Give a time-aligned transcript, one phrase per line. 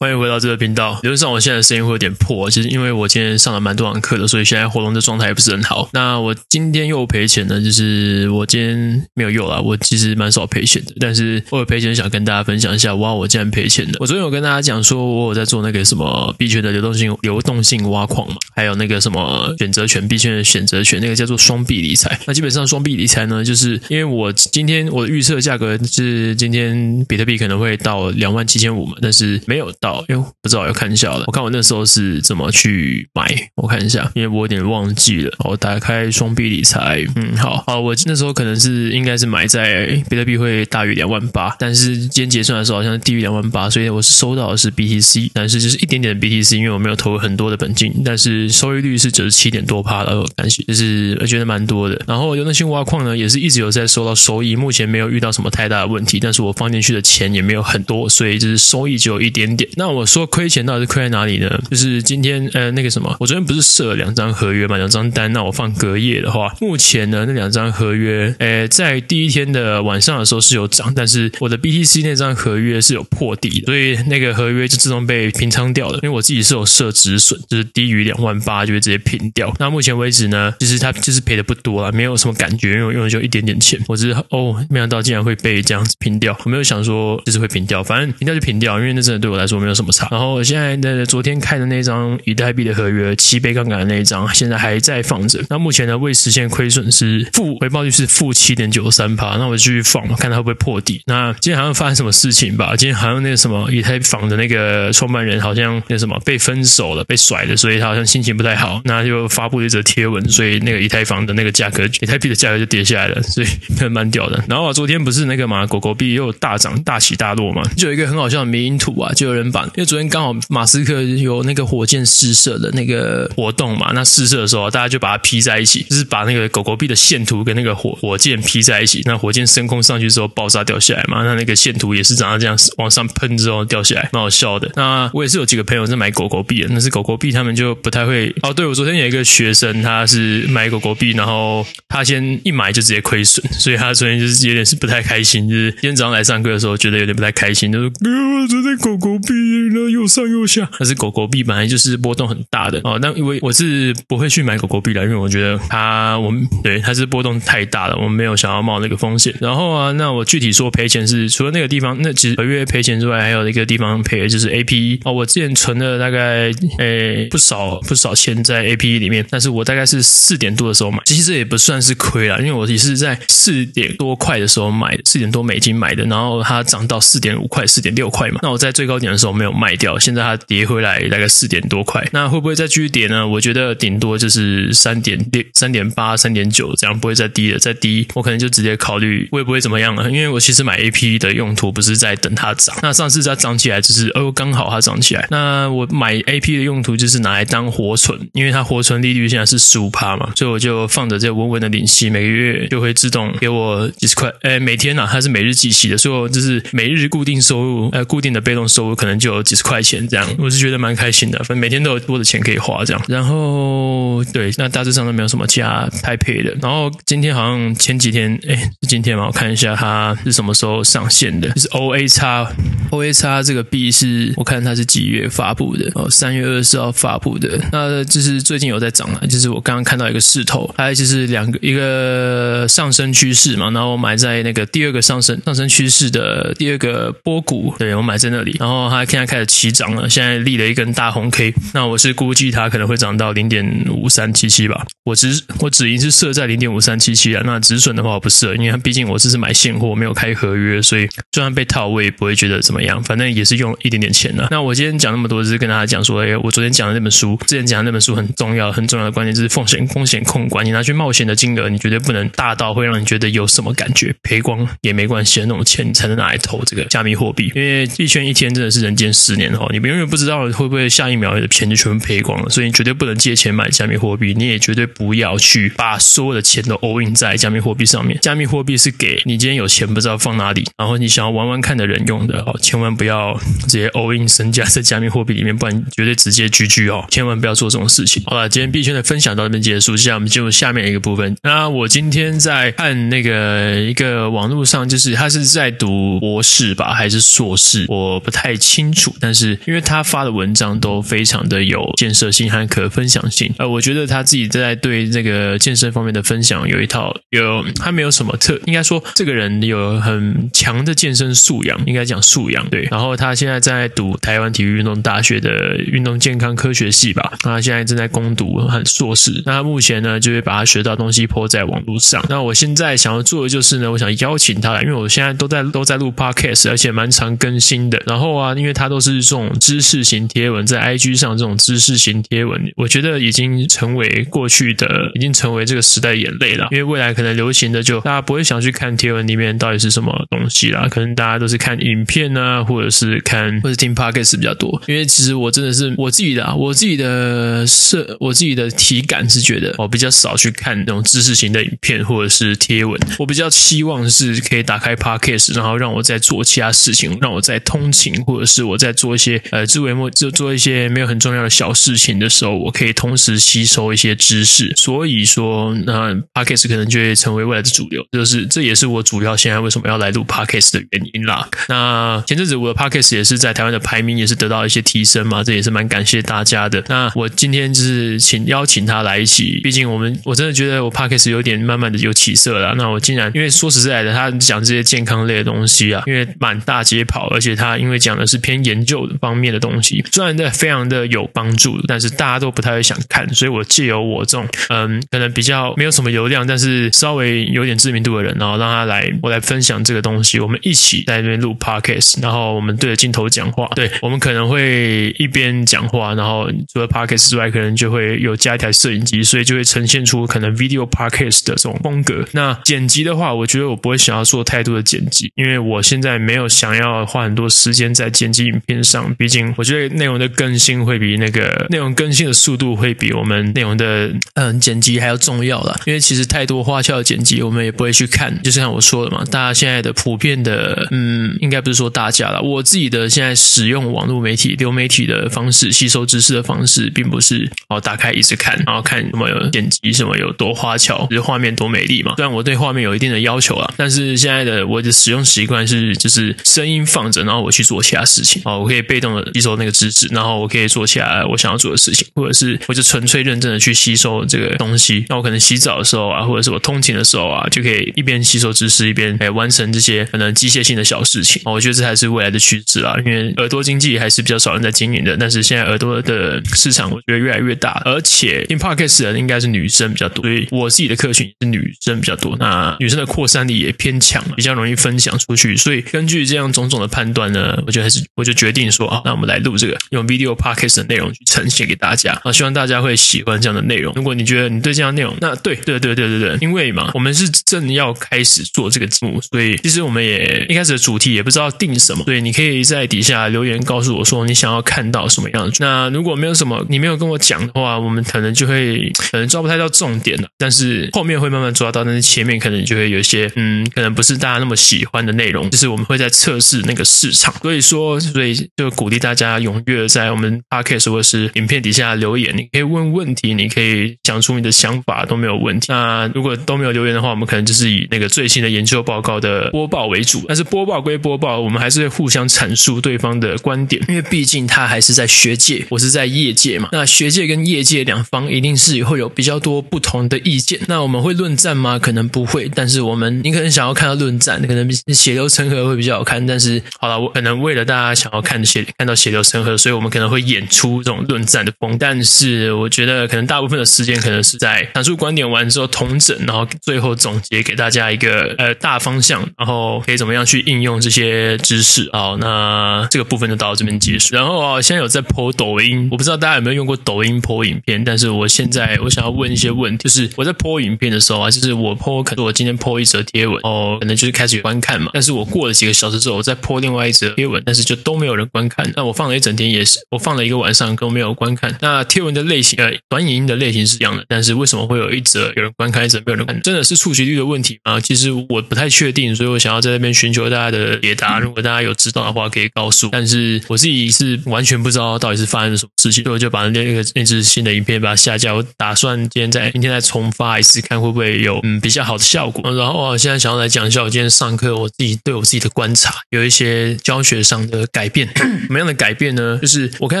[0.00, 0.96] 欢迎回到这个频道。
[1.02, 5.90] 理论上，我现在声音会有点破，其实因为我今天上了蛮多堂课的，所以现在喉咙的状态也不是很好。
[5.92, 13.94] 那我今天又赔钱呢，就是我今天没有用啦，我其实蛮少赔钱的，但是我有赔钱想跟大家分享一下，哇，我竟然赔钱了。
[13.98, 22.16] 我昨天有跟大家讲说，我有在做那个什么币圈的流动性流动性挖矿嘛，还有那个什么选择权币圈的选择权，那个叫做双币理财。
[22.24, 29.87] 那基本上双币理财呢，就是因为我今天我预测价格是今天比特币可能会到两万七千五嘛，但是没有到。
[30.08, 31.24] 哎呦，不知道要看一下了。
[31.26, 35.32] 我看我那时候是怎么去买，我看一下，因为我有点忘记了。
[35.44, 52.00] 我打开双币理财，嗯，好，好，我那时候可能是应该是买在比特币会大于两万八，但是今天结算的时候好像低于两万八，所以我是收到的是 BTC，但是就是一点点的 BTC，因为我没有投很多的本金，但是收益率是九十七点多趴了，感谢，就是我觉得蛮多的。
[52.06, 59.68] 然后流动性挖矿呢，也是一直有在收到收益，目前没有遇到什么太大的问题，但是我放进去的钱也没有很多，所以就是收益只有一点点。
[59.78, 61.48] 那我说亏钱到底是亏在哪里呢？
[61.70, 65.32] 就是今天呃那个什么，我昨天不是设了两张合约嘛，两张单。
[65.32, 75.94] 那我放隔夜的话，目前呢那两张合约，呃在第一天的晚上的时候是有涨，但是我的 BTC 那张合约是有破底，所以那个合约就自动被平仓掉了。
[76.02, 79.54] 因为我自己是有设止损，就是低于两万八就会直接平掉。
[79.60, 83.78] 那目前为止呢，其实它就是赔的不多啦，没有什么感觉，因为我用的就一点点钱。
[83.86, 90.08] 我只是哦，没想到竟然会被这样子平掉，我没有想说就是会平掉，反正平掉就平掉，因为那真的对我来说没有什么差。
[90.10, 95.40] 然后我现在的昨天开的那张以太币的合约，七倍杠杆的那一张，现在还在放着。
[95.48, 99.36] 那目前呢，未实现亏损是负回报率是负七点九三趴。
[99.36, 101.02] 那我继续放，看它会不会破底。
[101.06, 102.74] 那今天好像发生什么事情吧？
[102.76, 108.80] 今天好像那个什么以太坊的那个创办人好像那什么被分手了，被甩了，所以他好像心情不太好。
[108.84, 113.46] 那就发布了一则贴文，所以那个以太坊的那个价格，以太币的价格就跌下来了，所以
[113.88, 114.42] 蛮屌的。
[114.48, 120.28] 然后啊昨天不是那个嘛，狗狗币又大涨大起大落嘛，就有一个很好笑的迷因图啊，就有人把，因为昨天刚好。
[120.48, 123.92] 马斯克有那个火箭试射的那个活动嘛？
[123.94, 129.02] 那试射的时候，大家就把它 P 在一起，就是把那个狗狗币的线图跟那个火火箭 P 在一起。
[129.04, 131.22] 那火箭升空上去之后爆炸掉下来嘛？
[131.22, 134.70] 那那个线图也是长得这样往上喷之后掉下来，蛮好笑的。
[134.76, 138.52] 那我也是有几个朋友在买狗狗币的，那是狗狗币，他们就不太会哦。
[138.52, 149.47] 对，我昨天有一个学生，他是买狗狗币，然后他先一买就直接亏损，所以他昨天就是有点是不太开心，就是今天早上来上课的时候觉得有点不太开心，就说：“哥，昨天狗狗币
[149.90, 152.98] 又上。”又下，但是狗狗币本来就是波动很大的哦。
[153.00, 159.34] 那因为我是不会去买狗狗币的，因为我觉得它，我们对它是波动太大了，我们没有想要冒那个风险。
[159.40, 165.12] 然后啊，那我具体说赔钱是除了那个地方，那其实合约赔钱之外，还有一个地方赔就是 APE 哦。
[165.12, 178.40] 我之前存了大概诶不少不少钱在 APE 里面，但是我大概是四点多的时候买，其实这也不算是亏啦，因为我也是在四点多块的时候买的，四点多美金买的，然后它涨到四点五块、四点六块嘛。
[178.42, 180.18] 那我在最高点的时候我没有卖掉，现在。
[180.28, 183.26] 它跌回来大概四点多块，那会不会再继续跌呢？
[183.26, 187.58] 我觉得顶多就是三点六、三点八、三点九这样，不会再低了。
[187.58, 190.10] 再低，我可能就直接考虑会不会怎么样了。
[190.10, 195.26] 因为我其实买 AP 的用途不是在等它涨，那上次它涨起来只是哦刚好它涨起来。
[195.30, 204.30] 那我买 AP 的用途就是拿来当活存，因为它活存利率现在是十五趴嘛，所以我就放着这稳稳的领息，每个月就会自动给我几十块。
[204.42, 210.26] 哎，每天啊，它是每日计息的，所以就是每日固定收入，呃，固定的被动收入可能就有几十块钱这样。
[210.38, 213.02] 我是觉得蛮开心的，反正每天都有多的钱可以花这样。
[213.08, 216.54] 然后对，那大致上都没有什么其他太配的。
[216.60, 219.26] 然后今天好像前几天，哎，是今天嘛？
[219.26, 225.90] 我看一下它是什么时候上线的，就是 OAX，OAX 这个币是我看它是几月发布的？
[225.94, 227.58] 哦，三月二十四号发布的。
[227.72, 233.70] 那就是最近有在涨了，就是我刚刚看到一个势头，还有就是两个一个上升趋势嘛。
[233.70, 238.56] 然后我买在那个第二个上升上升趋势的第二个波谷，对，我买在那里。
[238.58, 244.86] 然后它现在开始起涨了，现在立了一根大红 K，那我是估计它可能会涨到零点五三七七吧。
[245.04, 254.46] 我只我止盈是设在零点五三七七啊，那止损的话我不设，因为它毕竟我这是买现货，没有开合约，所以就算被套我也不会觉得怎么样，反正也是用一点点钱的。
[254.50, 270.38] 那我今天讲那么多，就是跟大家讲说，哎，我昨天讲的那本书，之前讲的那本书很重要，很重要的观点就是风险风险控管，你拿去冒险的金额，你绝对不能大到会让你觉得有什么感觉，赔光也没关系的那种钱，你才能拿来投这个加密货币，因为币圈一天真的是人间十年哦，你永远不知道。
[270.58, 272.48] 会不会下一秒你的钱就全部赔光了？
[272.48, 278.18] 所以你绝对不能借钱买加密货币，你也绝对不要去把所有的钱都 all in 在加密货币上面。
[278.20, 288.22] 加密货币是给你今天有钱不知道放哪里，然后你想要玩玩看的人用的哦，千万不要直接 all in 身家在加密货币里面，不然绝对直接 GG 哦，千万不要做这种事情。
[288.26, 291.36] 好了，今天币圈的分享到这边结束，接下来我们进入下面一个部分。
[291.42, 297.84] 那我今天在看那个一个网络上，就是他是在读博士吧，还是硕士？
[297.88, 312.88] 我不太清清楚，但是因为他发的文章都非常的有建设性和可分享性，呃，我觉得他自己在对这个健身方面的分享有一套，有他没有什么特，应该说这个人有很强的健身素养，应该讲素养对。
[312.90, 322.24] 然后他现在在读台湾体育运动大学的运动健康科学系吧，那他现在正在攻读很硕士，那他目前呢就会把他学到东西泼在网络上。
[322.28, 328.00] 那我现在想要做的就是呢，我想邀请他来，因为我现在都在都在录 podcast，而且蛮常更新的。
[328.06, 336.68] 然后啊，因为它都是这种知识型贴文，在 IG 上这种知识型贴文，我觉得已经成为过去的，已经成为这个时代眼泪了。
[336.70, 344.80] 因为未来可能流行的就大家不会想去看贴文里面到底是什么东西啦，可能大家都是看影片啊，或者是看或者听 podcast 比较多。
[344.86, 364.72] 因为其实我真的是我自己的啊，我自己的设，我自己的体感是觉得我比较少去看那种知识型的影片或者是贴文，我比较希望是可以打开 podcast，然后让我在做其他事情，让我在通勤或者是我在做一些呃自为末就做一些没有很重要的小事情的时候，我可以同时吸收一些知识。
[364.76, 371.48] 所以说，那 podcast 可能就会成为未来的主流，就是这也是我主要现在为什么要来录 podcast 的原因啦。
[371.68, 376.82] 那前阵子我的 podcast 也是在台湾的排名也是得到一些提升嘛，这也是蛮感谢大家的。
[376.88, 382.74] 那我今天就是请邀请他来一起，毕竟我们我真的觉得我 podcast 有点慢慢的有起色了。
[382.76, 412.24] 那我竟然因为说实在的，他讲这些健康类的东西啊，因为满大街跑，而且他因为讲的是偏研究方面的东西，虽然的非常的有帮助，但是大家都不太会想看，所以我借由我这种嗯，可能比较没有什么流量，但是稍微有点知名度的人，然后让他来我来分享这个东西，我们一起在那边录 podcast，然后我们对着镜头讲话，对，我们可能会一边讲话，然后除了 podcast 之外，可能就会有加一台摄影机，所以就会呈现出可能 video podcast 的这种风格。
[412.32, 419.14] 那剪辑的话，我觉得我不会想要做太多的剪辑，因为我现在没有想要花很多时间在剪辑影片上。
[419.14, 425.78] 毕竟，我觉得内容的更新会比那个内容更新的速度会比我们内容的嗯剪辑还要重要啦。
[425.86, 428.36] 因为其实太多花俏的剪辑，我们也不会去看。
[428.42, 442.14] 就是像我说的嘛，大家现在的普遍的嗯，应该不是说大家啦，我自己的现在使用网络媒体、流媒体的方式、吸收知识的方式，并不是哦打开一直看，然后看什么有剪辑，什么有多花俏，就是画面多美丽嘛。
[442.16, 455.04] 虽然我对画面有一定的要求啊，但是现在的我的使用习惯是，就是声音放着，然后我去做其他事哦，我可以被动的吸收那个知识，然后我可以做起来我想要做的事情，或者是我就纯粹认真的去吸收这个东西。
[455.08, 461.40] 那我可能洗澡的时候啊，或者是我通勤的时候啊，就可以一边吸收知识，一边来完成这些可能机械性的小事情。
[461.44, 472.36] 我觉得这还是未来的趋势啊，因为耳朵经济还是比较少人在经营的，但是现在耳朵的市场我觉得越来越大，而且听 Podcast 的人应该是女生比较多，所以我自己的客群是女生比较多。
[472.38, 475.56] 那女生的扩散力也偏强，比较容易分享出去。
[475.56, 483.94] 所以根据这样种种的判断呢，我觉得还是我就决定说啊，那我们来录这个用 Video Podcast 的内容去呈现给大家啊，希望大家会喜欢这样的内容。
[483.94, 495.58] 如果你觉得你对这样的内容，那对对对对对对，因为嘛，我们是正要开始做这个节目，所以其实我们也一开始的主题也不知道定什么，所以你可以在底下留言告诉我说你想要看到什么样子。
[495.60, 507.32] 那如果没有什么你没有跟我讲的话，我们可能就会可能抓不太到重点了，但是后面会慢慢抓到，但是前面可能就会有一些嗯，可能不是大家那么喜欢的内容，就是我们会在测试那个市场。
[507.42, 515.66] 所以说，所以就鼓励大家踊跃在我们 podcast 或是影片底下留言，你可以问问题，你可以讲出你的想法都没有问题。
[515.70, 520.24] 那如果都没有留言的话，我们可能就是以那个最新的研究报告的播报为主。
[520.28, 526.68] 但是播报归播报，我们还是会互相阐述对方的观点，因为毕竟他还是在学界，我是在业界嘛。
[526.72, 530.60] 那学界跟业界两方一定是会有比较多不同的意见。
[530.66, 531.78] 那我们会论战吗？
[531.78, 532.50] 可能不会。
[532.54, 536.26] 但是我们，你可能想要看到论战，可能血流成河会比较好看。
[536.26, 541.76] 但是好了，我可能为了大家想要看血看到血流成河，所以我们可能会演出这种论战的风。
[541.78, 551.90] 但是我觉得可能大部分的时间可能是在阐述观点完之后统整，然后最后总结给大家一个呃大方向，然后可以怎么样去应用这些知识。
[551.92, 554.14] 好，那这个部分就到这边结束。
[554.14, 568.70] 然后啊，现在有在播抖音，我不知道大家有没有用过抖音播影片，但是我现在我想要问一些问题，就是我在播影片的时候啊，就是我播可能我今天播一则贴文，哦，可能就是开始观看嘛，但是我过了几个小时之后，我再播另外一则贴文，但是就都没有人观看。
[568.76, 571.56] 那我放了一整天也是，我放了一个晚上都没有观看。
[571.62, 576.38] 那贴文的类型呃，短影音的类型是一样的，但是为什么会有一则有人观看，一则没有人看？
[576.42, 577.80] 真的是触及率的问题吗？
[577.80, 581.18] 其实我不太确定，所以我想要在那边寻求大家的解答。
[581.18, 582.90] 如果大家有知道的话，可以告诉。
[582.92, 588.34] 但是我自己是完全不知道到底是发生了什么事情，所以我就把那个那支新的影片把它下架。
[588.34, 592.52] 我打算今天再明天再重发一次，看会不会有嗯比较好的效果。
[592.52, 599.38] 然后我现在想要来讲一下我今天上课我自己对我自己的观察，有一些教学上的改变，什么样的改变呢？
[599.40, 600.00] 就是我开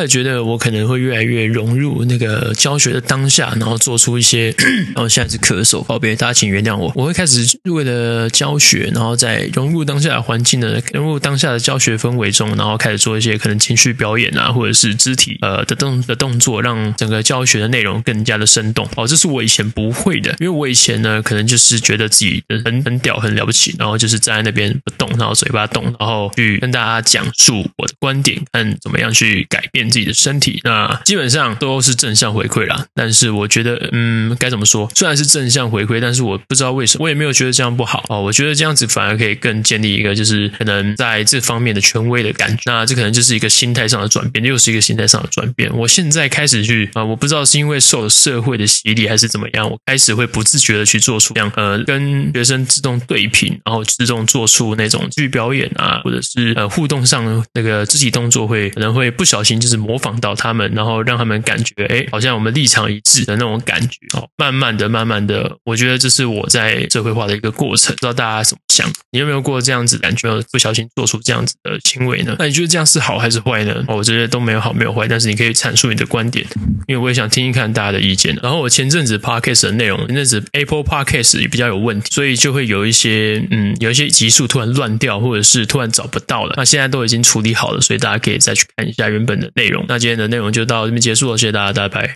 [0.00, 4.52] 始觉得我可能会越来越融入那个教学的当下，然后做出一些，
[4.92, 6.90] 然后现在是咳嗽，告别大家请原谅我。
[6.96, 18.88] 我会开始为了教学，然后在融入当下的环境呢，融入当下的教学氛围中，然后开始做一些可能情绪表演啊，或者是肢体呃的动的动作，让整个教学的内容更加的生动。
[18.96, 30.60] 哦，这是我以前不会的，因为我以前呢，可能就是觉得自己很很屌，很了不起，然后就是站在那边不动，然后嘴巴动，然后去跟大家讲述我的观点，看怎么样去改变自己的身体。
[30.64, 32.86] 那基本上都是正向回馈啦。
[32.94, 34.90] 但是我觉得，嗯，该怎么说？
[34.94, 38.20] 虽然是正向回馈，但是我不知道为什么，我也没有觉得这样不好哦。
[38.22, 42.62] 我觉得这样子反而可以更建立一个，就是可能在这方面的权威的感觉。
[42.64, 45.70] 那这可能就是一个心态上的转变，又是一个心态上的转变。
[45.76, 64.28] 我现在开始去啊，我不知道是因为受了社会的洗礼还是怎么样，我开始会不自觉的去做出这样呃，跟学生自动对频，然后自动做出那种剧表演啊，或者是呃互动上那个肢体动作会可能会不小心就是模仿到他们，然后让他们感觉哎，好像我们立场一致的那种感觉哦。
[64.36, 68.90] 慢慢的，慢慢的，我觉得这是我在社会化的一个过程，不知道大家怎么想？
[69.10, 72.36] 你有没有过这样子感觉，不小心做出这样子的行为呢？
[72.38, 73.84] 那你觉得这样是好还是坏呢？
[73.88, 76.46] 哦，我觉得都没有好，没有坏，但是你可以阐述你的观点，
[76.86, 78.38] 因为我也想听一看大家的意见。
[78.42, 86.54] 然后我前阵子 Podcast 的内容，那阵子 Apple Podcast 也比较有问题，所以就会有一些嗯，有一些集数突然乱掉，或者是突然找不到了。
[86.56, 89.84] 那现在都已经出处理好了，所以大家可以再去看一下原本的内容。
[89.86, 92.06] 那今天的内容就到这边结束了，谢谢大家，大家拜。